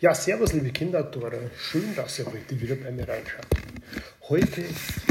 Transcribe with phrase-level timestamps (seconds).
[0.00, 1.50] Ja, servus liebe Kindertore.
[1.58, 3.46] Schön, dass ihr heute wieder bei mir reinschaut.
[4.28, 4.64] Heute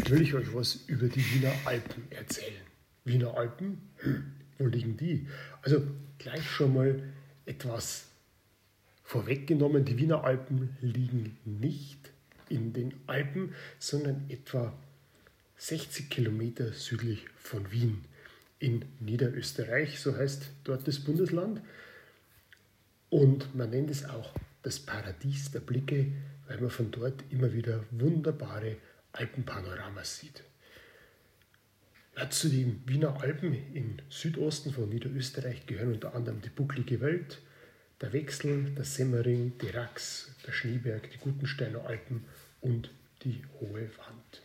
[0.09, 2.65] will ich euch was über die Wiener Alpen erzählen.
[3.05, 3.81] Wiener Alpen?
[3.97, 5.27] Hm, wo liegen die?
[5.61, 5.83] Also
[6.17, 7.03] gleich schon mal
[7.45, 8.05] etwas
[9.03, 9.85] vorweggenommen.
[9.85, 12.11] Die Wiener Alpen liegen nicht
[12.49, 14.73] in den Alpen, sondern etwa
[15.57, 18.05] 60 Kilometer südlich von Wien
[18.57, 21.61] in Niederösterreich, so heißt dort das Bundesland.
[23.09, 24.33] Und man nennt es auch
[24.67, 26.07] das Paradies der Blicke,
[26.45, 28.75] weil man von dort immer wieder wunderbare
[29.13, 30.43] Alpenpanoramas sieht.
[32.17, 37.39] Ja, zu den Wiener Alpen im Südosten von Niederösterreich gehören unter anderem die Bucklige Welt,
[38.01, 42.25] der Wechsel, der Semmering, die Rax, der Schneeberg, die Gutensteiner Alpen
[42.59, 42.91] und
[43.23, 44.41] die Hohe Wand.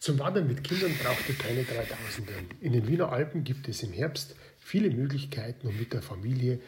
[0.00, 2.60] Zum Wandern mit Kindern braucht ihr keine 3000er.
[2.60, 6.58] In den Wiener Alpen gibt es im Herbst viele Möglichkeiten, um mit der Familie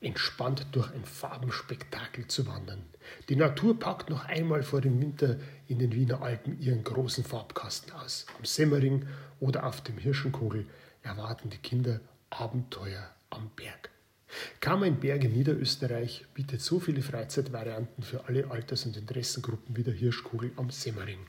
[0.00, 2.84] entspannt durch ein Farbenspektakel zu wandern.
[3.28, 7.92] Die Natur packt noch einmal vor dem Winter in den Wiener Alpen ihren großen Farbkasten
[7.92, 8.26] aus.
[8.36, 9.06] Am Semmering
[9.40, 10.66] oder auf dem Hirschenkogel
[11.02, 13.90] erwarten die Kinder Abenteuer am Berg.
[14.60, 19.84] Kaum ein Berg in Niederösterreich bietet so viele Freizeitvarianten für alle Alters- und Interessengruppen wie
[19.84, 21.20] der Hirschkogel am Semmering.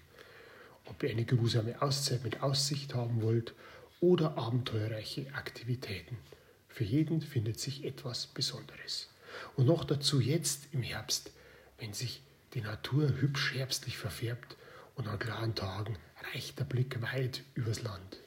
[0.86, 3.54] Ob ihr eine geruhsame Auszeit mit Aussicht haben wollt
[4.00, 6.18] oder abenteuerreiche Aktivitäten.
[6.78, 9.09] Für jeden findet sich etwas Besonderes.
[9.56, 11.31] Und noch dazu jetzt im Herbst,
[11.80, 12.22] wenn sich
[12.53, 14.56] die Natur hübsch herbstlich verfärbt
[14.94, 15.98] und an klaren Tagen
[16.31, 18.20] reicht der Blick weit übers Land.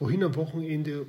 [0.00, 1.06] Wohin am Wochenende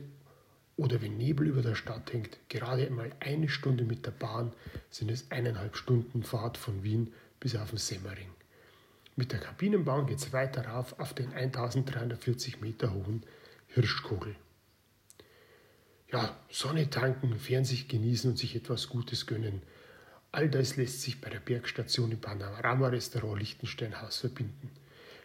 [0.77, 4.53] oder wenn Nebel über der Stadt hängt, gerade einmal eine Stunde mit der Bahn
[4.91, 8.29] sind es eineinhalb Stunden Fahrt von Wien bis auf den Semmering.
[9.15, 13.23] Mit der Kabinenbahn geht es weiter rauf auf den 1340 Meter hohen
[13.69, 14.35] Hirschkogel
[16.15, 19.61] ja, Sonne tanken, Fernsehen genießen und sich etwas Gutes gönnen.
[20.31, 24.71] All das lässt sich bei der Bergstation im Panorama-Restaurant Lichtensteinhaus verbinden.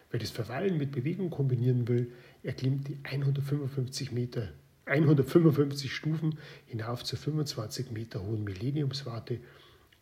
[0.09, 2.11] Wer das Verweilen mit Bewegung kombinieren will,
[2.43, 4.49] erklimmt die 155 Meter
[4.85, 9.39] 155 Stufen hinauf zur 25 Meter hohen Millenniumswarte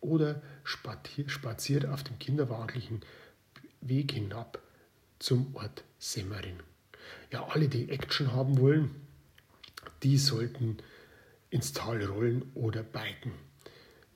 [0.02, 3.02] oder spaziert auf dem kinderwaglichen
[3.82, 4.60] Weg hinab
[5.20, 6.58] zum Ort Semmering.
[7.32, 8.90] Ja, alle, die Action haben wollen,
[10.04, 10.78] die sollten
[11.50, 13.32] ins Tal rollen oder biken.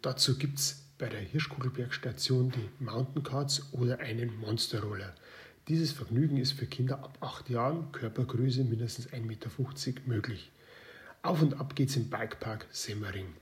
[0.01, 5.15] Dazu gibt es bei der Hirschkugelbergstation die Mountain Cards oder einen Monsterroller.
[5.67, 9.49] Dieses Vergnügen ist für Kinder ab 8 Jahren, Körpergröße mindestens 1,50 Meter
[10.05, 10.51] möglich.
[11.21, 13.33] Auf und ab geht's im Bikepark Semmering.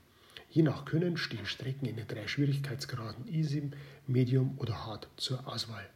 [0.50, 3.70] Je nach Können stehen Strecken in den drei Schwierigkeitsgraden Easy,
[4.06, 5.88] Medium oder Hard zur Auswahl.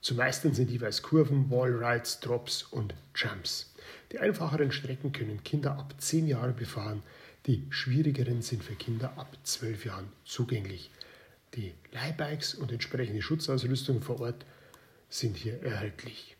[0.00, 3.74] Zu meistern sind jeweils Kurven, Wallrides, Drops und Jumps.
[4.12, 7.02] Die einfacheren Strecken können Kinder ab 10 Jahren befahren,
[7.46, 10.90] die schwierigeren sind für Kinder ab 12 Jahren zugänglich.
[11.54, 14.44] Die Leihbikes und entsprechende Schutzausrüstung vor Ort
[15.08, 16.36] sind hier erhältlich.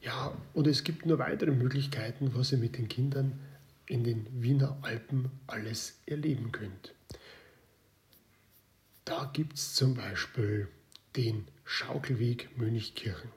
[0.00, 3.38] Ja, und es gibt nur weitere Möglichkeiten, was ihr mit den Kindern
[3.86, 6.94] in den Wiener Alpen alles erleben könnt.
[9.04, 10.68] Da gibt es zum Beispiel
[11.16, 13.30] den Schaukelweg Mönchkirchen.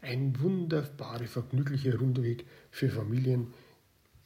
[0.00, 3.54] Ein wunderbarer, vergnüglicher Rundweg für Familien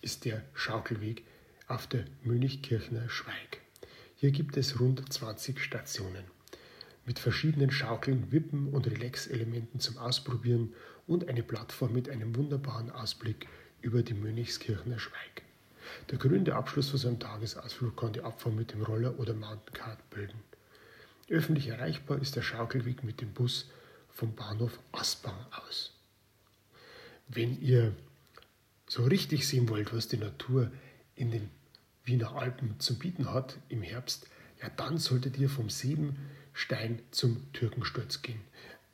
[0.01, 1.25] ist der Schaukelweg
[1.69, 3.61] auf der Mönchkirchner Schweig.
[4.17, 6.25] Hier gibt es rund 20 Stationen
[7.05, 10.75] mit verschiedenen Schaukeln, Wippen und Relax-Elementen zum Ausprobieren
[11.07, 13.47] und eine Plattform mit einem wunderbaren Ausblick
[13.81, 15.43] über die Mönchskirchner Schweig.
[16.11, 19.99] Der grüne Abschluss von so einem Tagesausflug kann die Abfahrt mit dem Roller oder Mountaincar
[20.11, 20.43] bilden.
[21.29, 23.69] Öffentlich erreichbar ist der Schaukelweg mit dem Bus
[24.11, 25.93] vom Bahnhof Aspang aus.
[27.27, 27.97] Wenn ihr
[28.87, 30.71] so richtig sehen wollt, was die Natur
[31.17, 31.51] in den
[32.05, 34.29] Wiener Alpen zu bieten hat im Herbst,
[34.63, 38.41] ja dann solltet ihr vom Sebenstein zum Türkensturz gehen.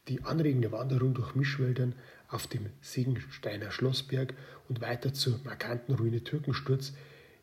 [0.09, 1.94] Die anregende Wanderung durch Mischwäldern
[2.28, 4.32] auf dem Segensteiner Schlossberg
[4.70, 6.94] und weiter zur markanten Ruine Türkensturz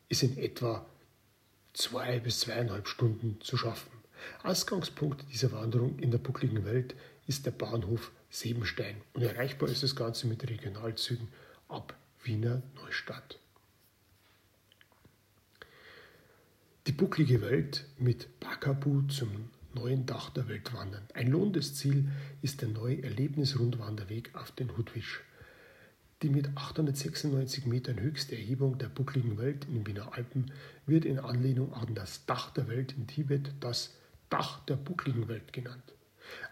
[0.08, 0.84] ist in etwa
[1.74, 3.99] zwei bis zweieinhalb Stunden zu schaffen.
[4.42, 6.94] Ausgangspunkt dieser Wanderung in der buckligen Welt
[7.26, 11.28] ist der Bahnhof Sebenstein und erreichbar ist das Ganze mit Regionalzügen
[11.68, 13.38] ab Wiener Neustadt.
[16.86, 21.02] Die bucklige Welt mit Bakabu zum neuen Dach der Welt wandern.
[21.14, 22.08] Ein lohnendes Ziel
[22.42, 25.22] ist der neue Erlebnisrundwanderweg auf den Hudwisch.
[26.22, 30.52] Die mit 896 Metern höchste Erhebung der buckligen Welt in den Wiener Alpen
[30.86, 33.94] wird in Anlehnung an das Dach der Welt in Tibet das
[34.30, 35.94] Dach der buckligen Welt genannt.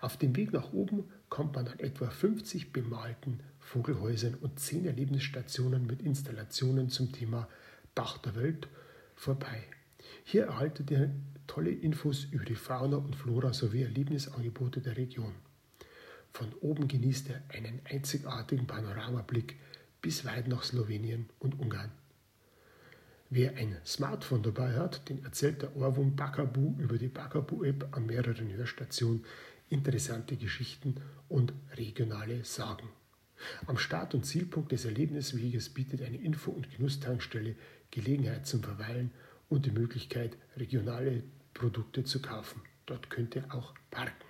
[0.01, 5.87] Auf dem Weg nach oben kommt man an etwa 50 bemalten Vogelhäusern und 10 Erlebnisstationen
[5.87, 7.49] mit Installationen zum Thema
[7.95, 8.69] Dach der Welt
[9.15, 9.65] vorbei.
[10.25, 11.11] Hier erhaltet ihr
[11.47, 15.35] tolle Infos über die Fauna und Flora sowie Erlebnisangebote der Region.
[16.33, 19.57] Von oben genießt ihr einen einzigartigen Panoramablick
[20.03, 21.91] bis weit nach Slowenien und Ungarn.
[23.31, 28.51] Wer ein Smartphone dabei hat, den erzählt der Ohrwurm Bakabu über die Bakabu-App an mehreren
[28.51, 29.25] Hörstationen
[29.69, 30.95] interessante Geschichten
[31.29, 32.89] und regionale Sagen.
[33.67, 37.55] Am Start- und Zielpunkt des Erlebnisweges bietet eine Info- und Genusstankstelle
[37.91, 39.11] Gelegenheit zum Verweilen
[39.51, 41.23] und die Möglichkeit, regionale
[41.53, 42.63] Produkte zu kaufen.
[42.87, 44.25] Dort könnt ihr auch parken.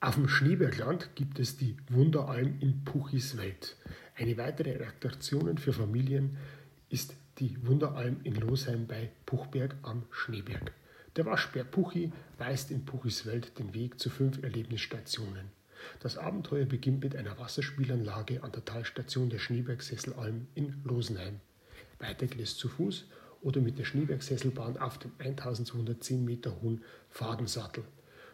[0.00, 3.76] Auf dem Schneebergland gibt es die Wunderalm in Puchis Welt.
[4.16, 6.38] Eine weitere Attraktion für Familien
[6.90, 10.72] ist die Wunderalm in Losheim bei Puchberg am Schneeberg.
[11.14, 15.50] Der Waschbär Puchi weist in Puchis Welt den Weg zu fünf Erlebnisstationen.
[16.00, 21.40] Das Abenteuer beginnt mit einer Wasserspielanlage an der Talstation der Schneebergsesselalm in Losenheim.
[22.00, 23.06] Weiter geht es zu Fuß
[23.40, 27.84] oder mit der Schneebergsesselbahn auf dem 1210 Meter hohen Fadensattel.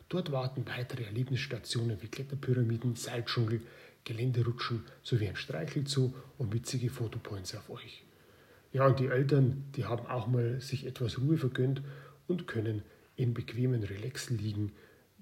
[0.08, 3.60] Dort warten weitere Erlebnisstationen wie Kletterpyramiden, Seildschungel,
[4.04, 8.05] Geländerutschen sowie ein Streichelzoo und witzige Fotopoints auf euch.
[8.76, 11.80] Ja, und die Eltern, die haben auch mal sich etwas Ruhe vergönnt
[12.26, 12.82] und können
[13.16, 14.70] in bequemen Relax liegen,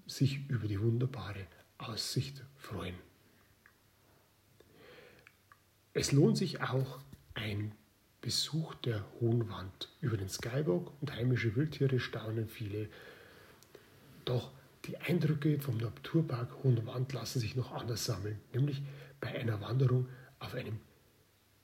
[0.08, 1.46] sich über die wunderbare
[1.78, 2.96] Aussicht freuen.
[5.92, 6.98] Es lohnt sich auch
[7.34, 7.70] ein
[8.22, 9.88] Besuch der Hohen Wand.
[10.00, 12.88] Über den Skywalk und heimische Wildtiere staunen viele.
[14.24, 14.50] Doch
[14.86, 18.82] die Eindrücke vom Naturpark Hohen Wand lassen sich noch anders sammeln, nämlich
[19.20, 20.08] bei einer Wanderung
[20.40, 20.80] auf einem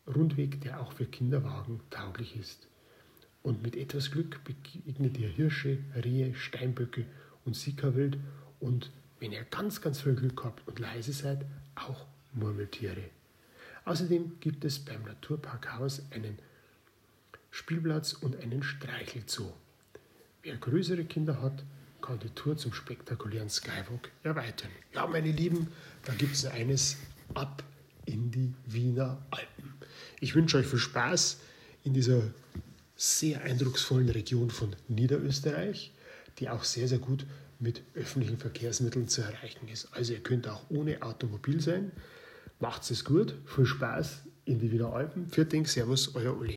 [0.07, 2.69] Rundweg, der auch für Kinderwagen tauglich ist.
[3.43, 7.07] Und mit etwas Glück begegnet ihr Hirsche, Rehe, Steinböcke
[7.45, 8.19] und Sikawild
[8.59, 11.45] und wenn ihr ganz, ganz viel Glück habt und leise seid,
[11.75, 13.05] auch Murmeltiere.
[13.85, 16.39] Außerdem gibt es beim Naturparkhaus einen
[17.51, 19.53] Spielplatz und einen Streichelzoo.
[20.43, 21.65] Wer größere Kinder hat,
[22.01, 24.71] kann die Tour zum spektakulären Skywalk erweitern.
[24.95, 25.69] Ja, meine Lieben,
[26.05, 26.97] da gibt es eines
[27.35, 27.63] ab
[28.07, 29.70] in die Wiener Alpen.
[30.21, 31.39] Ich wünsche euch viel Spaß
[31.83, 32.23] in dieser
[32.95, 35.93] sehr eindrucksvollen Region von Niederösterreich,
[36.39, 37.25] die auch sehr, sehr gut
[37.59, 39.89] mit öffentlichen Verkehrsmitteln zu erreichen ist.
[39.93, 41.91] Also ihr könnt auch ohne Automobil sein.
[42.59, 45.27] Macht es gut, viel Spaß in die Wiener Alpen.
[45.31, 46.49] Vierting, Servus, euer Uli.